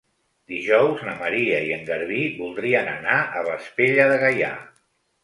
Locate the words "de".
4.15-4.17